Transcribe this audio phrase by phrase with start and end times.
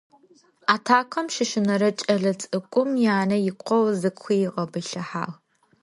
[0.73, 5.31] Атакъэм щыщынэрэ кӀэлэ цӀыкӀум янэ икъогъу зыкъуигъэбылъыхьагъ.